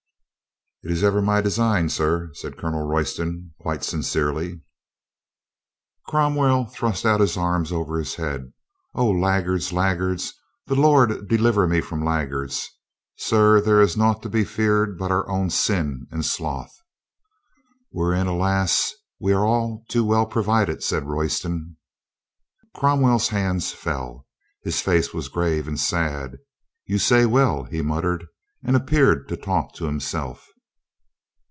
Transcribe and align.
"It 0.83 0.89
is 0.89 1.03
ever 1.03 1.21
my 1.21 1.41
design, 1.41 1.89
sir," 1.89 2.31
said 2.33 2.57
Colonel 2.57 2.81
Royston 2.87 3.53
quite 3.59 3.83
sincerely. 3.83 4.61
Cromwell 6.07 6.65
thrust 6.65 7.05
out 7.05 7.21
his 7.21 7.37
arms 7.37 7.71
over 7.71 7.99
his 7.99 8.15
head. 8.15 8.51
"O, 8.95 9.07
laggards, 9.11 9.71
laggards! 9.71 10.33
The 10.65 10.73
Lord 10.73 11.27
deliver 11.27 11.67
me 11.67 11.81
from 11.81 11.99
AN 12.01 12.07
HONEST 12.07 12.17
MAN 12.17 12.27
239 12.29 12.39
laggards! 12.39 12.77
Sir, 13.15 13.61
there 13.61 13.79
is 13.79 13.95
naught 13.95 14.23
to 14.23 14.29
be 14.29 14.43
feared 14.43 14.97
but 14.97 15.11
our 15.11 15.29
own 15.29 15.51
sin 15.51 16.07
and 16.09 16.25
sloth." 16.25 16.73
"Wherein, 17.91 18.25
alas, 18.25 18.91
we 19.19 19.33
are 19.33 19.77
too 19.87 20.03
well 20.03 20.25
provided," 20.25 20.81
said 20.81 21.03
Royston. 21.05 21.77
Cromwell's 22.75 23.27
hands 23.27 23.71
fell. 23.71 24.25
His 24.63 24.81
face 24.81 25.13
was 25.13 25.29
grave 25.29 25.67
and 25.67 25.79
sad. 25.79 26.39
"You 26.87 26.97
say 26.97 27.27
well," 27.27 27.65
he 27.65 27.83
muttered, 27.83 28.25
and 28.65 28.75
appeared 28.75 29.29
to 29.29 29.37
talk 29.37 29.75
to 29.75 29.85
himself. 29.85 30.47